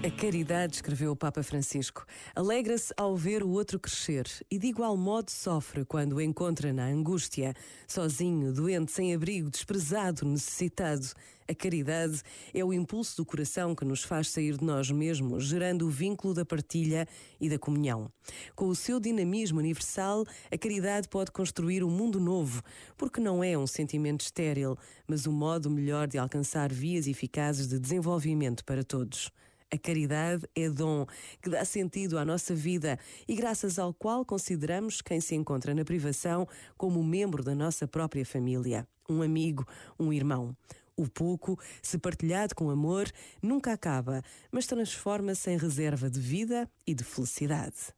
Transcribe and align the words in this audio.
A 0.00 0.10
caridade, 0.12 0.76
escreveu 0.76 1.10
o 1.10 1.16
Papa 1.16 1.42
Francisco, 1.42 2.06
alegra-se 2.32 2.94
ao 2.96 3.16
ver 3.16 3.42
o 3.42 3.50
outro 3.50 3.80
crescer 3.80 4.28
e 4.48 4.56
de 4.56 4.68
igual 4.68 4.96
modo 4.96 5.28
sofre 5.28 5.84
quando 5.84 6.12
o 6.14 6.20
encontra 6.20 6.72
na 6.72 6.86
angústia, 6.86 7.52
sozinho, 7.88 8.52
doente, 8.52 8.92
sem 8.92 9.12
abrigo, 9.12 9.50
desprezado, 9.50 10.24
necessitado. 10.24 11.04
A 11.48 11.54
caridade 11.54 12.22
é 12.54 12.64
o 12.64 12.72
impulso 12.72 13.16
do 13.16 13.26
coração 13.26 13.74
que 13.74 13.84
nos 13.84 14.04
faz 14.04 14.28
sair 14.28 14.56
de 14.56 14.64
nós 14.64 14.88
mesmos, 14.88 15.46
gerando 15.46 15.84
o 15.84 15.90
vínculo 15.90 16.32
da 16.32 16.44
partilha 16.44 17.04
e 17.40 17.48
da 17.48 17.58
comunhão. 17.58 18.08
Com 18.54 18.68
o 18.68 18.76
seu 18.76 19.00
dinamismo 19.00 19.58
universal, 19.58 20.24
a 20.48 20.56
caridade 20.56 21.08
pode 21.08 21.32
construir 21.32 21.82
um 21.82 21.90
mundo 21.90 22.20
novo, 22.20 22.62
porque 22.96 23.20
não 23.20 23.42
é 23.42 23.58
um 23.58 23.66
sentimento 23.66 24.20
estéril, 24.20 24.78
mas 25.08 25.26
um 25.26 25.32
modo 25.32 25.68
melhor 25.68 26.06
de 26.06 26.18
alcançar 26.18 26.72
vias 26.72 27.08
eficazes 27.08 27.66
de 27.66 27.80
desenvolvimento 27.80 28.64
para 28.64 28.84
todos. 28.84 29.32
A 29.70 29.76
caridade 29.76 30.48
é 30.54 30.70
dom 30.70 31.06
que 31.42 31.50
dá 31.50 31.62
sentido 31.64 32.18
à 32.18 32.24
nossa 32.24 32.54
vida 32.54 32.98
e 33.26 33.34
graças 33.34 33.78
ao 33.78 33.92
qual 33.92 34.24
consideramos 34.24 35.02
quem 35.02 35.20
se 35.20 35.34
encontra 35.34 35.74
na 35.74 35.84
privação 35.84 36.48
como 36.76 37.04
membro 37.04 37.42
da 37.42 37.54
nossa 37.54 37.86
própria 37.86 38.24
família, 38.24 38.88
um 39.08 39.20
amigo, 39.20 39.66
um 39.98 40.10
irmão. 40.10 40.56
O 40.96 41.06
pouco, 41.06 41.58
se 41.82 41.98
partilhado 41.98 42.54
com 42.54 42.70
amor, 42.70 43.08
nunca 43.42 43.72
acaba, 43.72 44.22
mas 44.50 44.66
transforma-se 44.66 45.50
em 45.50 45.58
reserva 45.58 46.10
de 46.10 46.18
vida 46.18 46.68
e 46.86 46.94
de 46.94 47.04
felicidade. 47.04 47.94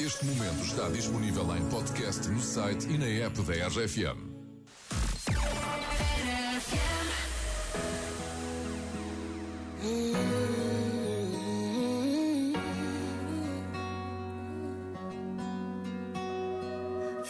Este 0.00 0.24
momento 0.24 0.64
está 0.64 0.88
disponível 0.88 1.54
em 1.54 1.68
podcast 1.68 2.28
no 2.28 2.40
site 2.40 2.88
e 2.88 2.98
na 2.98 3.06
app 3.06 3.40
da 3.42 3.68
RFM. 3.68 4.31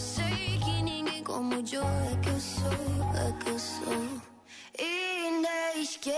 sei 0.00 0.58
que 0.64 0.82
ninguém 0.82 1.22
como 1.22 1.56
o 1.56 1.66
Joe 1.66 1.84
é 1.84 2.16
que 2.22 2.28
eu 2.30 2.40
sou, 2.40 2.72
é 3.14 3.32
que 3.38 3.50
eu 3.50 3.58
sou. 3.58 4.20
Inesquecível, 4.78 6.16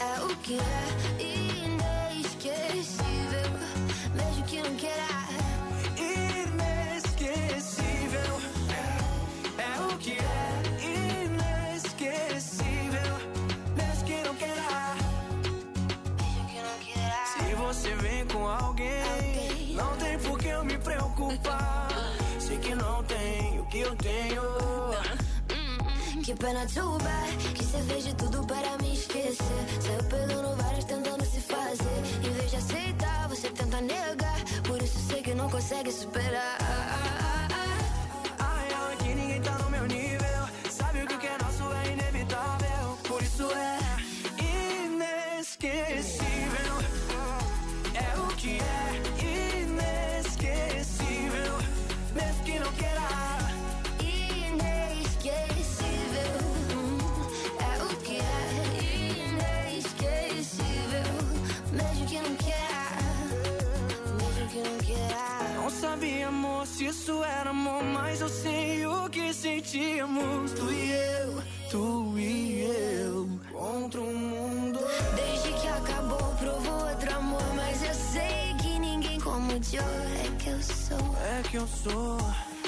é 0.00 0.20
o 0.22 0.36
que 0.36 0.58
é 0.58 1.37
eu 23.88 23.96
tenho. 23.96 24.42
Que 26.22 26.34
pena 26.34 26.66
too 26.66 26.98
bad 26.98 27.54
Que 27.54 27.64
você 27.64 27.82
fez 27.84 28.04
de 28.04 28.14
tudo 28.16 28.46
para 28.46 28.76
me 28.82 28.92
esquecer 28.92 29.27
isso 66.88 67.22
era 67.22 67.50
amor. 67.50 67.82
Mas 67.84 68.20
eu 68.20 68.28
sei 68.28 68.86
o 68.86 69.08
que 69.08 69.32
sentíamos. 69.32 70.52
Tu 70.52 70.70
e 70.70 70.90
eu, 70.92 71.42
tu 71.70 72.18
e 72.18 72.62
eu. 72.62 73.28
Contra 73.52 74.00
o 74.00 74.14
mundo. 74.16 74.78
Desde 75.14 75.52
que 75.52 75.68
acabou, 75.68 76.34
provou 76.38 76.88
outro 76.88 77.14
amor 77.16 77.42
Mas 77.54 77.82
eu 77.82 77.94
sei 77.94 78.54
que 78.60 78.78
ninguém 78.78 79.20
como 79.20 79.52
o 79.52 79.62
Joe 79.62 79.80
É 80.24 80.30
que 80.38 80.48
eu 80.48 80.62
sou 80.62 81.16
É 81.20 81.42
que 81.42 81.56
eu 81.56 81.66
sou 81.66 82.18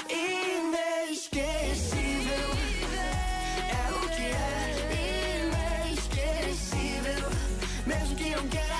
inesquecível. 0.09 1.41
É 3.71 3.91
o 3.91 3.99
que 4.09 4.21
é 4.21 4.75
inesquecível 5.87 7.29
mesmo 7.85 8.15
que 8.15 8.29
não 8.35 8.47
queira. 8.47 8.70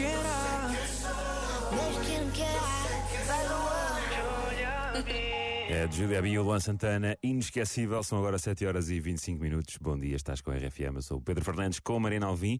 Queira. 0.00 0.68
Mesmo 1.70 2.00
que 2.04 2.18
não 2.18 2.30
queira 2.30 2.60
Vai 3.26 3.48
Luan 3.48 4.00
É 5.68 5.86
de 5.86 5.96
Júlia 5.96 6.26
e 6.26 6.38
o 6.38 6.42
Luan 6.42 6.58
Santana, 6.58 7.16
inesquecível. 7.22 8.02
São 8.02 8.18
agora 8.18 8.38
7 8.38 8.66
horas 8.66 8.88
e 8.88 8.98
25 8.98 9.42
minutos. 9.42 9.76
Bom 9.80 9.98
dia, 9.98 10.16
estás 10.16 10.40
com 10.40 10.50
a 10.50 10.54
RFM. 10.54 10.96
Eu 10.96 11.02
sou 11.02 11.18
o 11.18 11.20
Pedro 11.20 11.44
Fernandes 11.44 11.78
com 11.80 11.96
a 11.96 12.00
Marina 12.00 12.26
Alvim. 12.26 12.58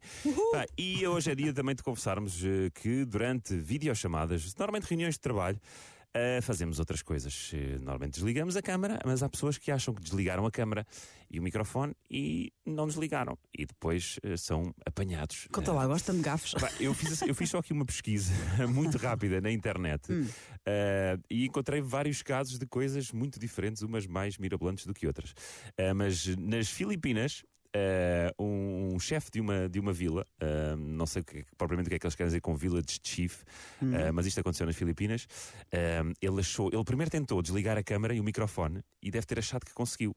E 0.77 1.05
hoje 1.05 1.31
é 1.31 1.35
dia 1.35 1.53
também 1.53 1.75
de 1.75 1.83
confessarmos 1.83 2.43
eh, 2.43 2.69
que 2.73 3.05
durante 3.05 3.55
videochamadas, 3.55 4.55
normalmente 4.55 4.87
reuniões 4.87 5.15
de 5.15 5.21
trabalho, 5.21 5.59
eh, 6.13 6.39
fazemos 6.41 6.79
outras 6.79 7.01
coisas. 7.01 7.51
Eh, 7.53 7.77
Normalmente 7.79 8.13
desligamos 8.15 8.55
a 8.57 8.61
câmara, 8.61 8.99
mas 9.05 9.23
há 9.23 9.29
pessoas 9.29 9.57
que 9.57 9.71
acham 9.71 9.93
que 9.93 10.01
desligaram 10.01 10.45
a 10.45 10.51
câmara 10.51 10.85
e 11.29 11.39
o 11.39 11.43
microfone 11.43 11.93
e 12.09 12.51
não 12.65 12.85
desligaram. 12.87 13.37
E 13.57 13.65
depois 13.65 14.17
eh, 14.23 14.35
são 14.37 14.73
apanhados. 14.85 15.47
Conta 15.51 15.71
lá, 15.71 15.87
gosta 15.87 16.13
de 16.13 16.19
gafos? 16.21 16.53
Eu, 16.79 16.93
fiz, 16.93 17.21
eu 17.21 17.33
fiz 17.35 17.49
só 17.49 17.59
aqui 17.59 17.73
uma 17.73 17.85
pesquisa 17.85 18.33
muito 18.67 18.97
rápida 18.97 19.39
na 19.41 19.51
internet 19.51 20.11
Hum. 20.11 20.27
e 21.29 21.45
encontrei 21.45 21.81
vários 21.81 22.21
casos 22.21 22.57
de 22.59 22.65
coisas 22.65 23.11
muito 23.11 23.39
diferentes, 23.39 23.81
umas 23.81 24.05
mais 24.05 24.37
mirabolantes 24.37 24.85
do 24.85 24.93
que 24.93 25.07
outras. 25.07 25.33
Mas 25.95 26.27
nas 26.37 26.69
Filipinas. 26.69 27.43
um 28.39 28.60
chefe 29.01 29.29
de 29.31 29.41
uma, 29.41 29.67
de 29.67 29.79
uma 29.79 29.91
vila, 29.91 30.25
eh, 30.39 30.75
não 30.77 31.05
sei 31.05 31.21
o 31.21 31.25
que- 31.25 31.43
propriamente 31.57 31.87
o 31.87 31.89
que 31.89 31.95
é 31.95 31.99
que 31.99 32.05
eles 32.05 32.15
querem 32.15 32.29
dizer 32.29 32.39
com 32.41 32.55
village 32.55 32.99
chief, 33.03 33.43
Hum. 33.81 33.93
eh, 33.93 34.11
mas 34.11 34.25
isto 34.25 34.39
aconteceu 34.39 34.65
nas 34.65 34.75
Filipinas. 34.75 35.27
eh, 35.71 36.01
ele 36.21 36.39
achou, 36.39 36.69
ele 36.71 36.83
primeiro 36.83 37.09
tentou 37.11 37.41
desligar 37.41 37.77
a 37.77 37.83
câmara 37.83 38.13
e 38.13 38.19
o 38.19 38.23
microfone 38.23 38.81
e 39.01 39.11
deve 39.11 39.25
ter 39.25 39.39
achado 39.39 39.65
que 39.65 39.73
conseguiu, 39.73 40.15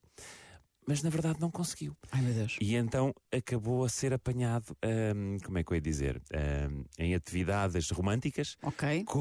mas 0.87 1.03
na 1.03 1.09
verdade 1.09 1.41
não 1.41 1.51
conseguiu. 1.51 1.97
Ai 2.13 2.21
meu 2.21 2.35
Deus. 2.35 2.59
E 2.61 2.75
então 2.77 3.15
acabou 3.33 3.85
a 3.85 3.89
ser 3.89 4.13
apanhado, 4.13 4.77
hum, 5.17 5.39
como 5.43 5.57
é 5.59 5.65
que 5.65 5.73
eu 5.73 5.77
ia 5.77 5.81
dizer, 5.81 6.21
hum, 6.71 6.85
em 6.99 7.15
atividades 7.15 7.89
românticas 7.91 8.57
Ok. 8.63 9.05
com 9.05 9.21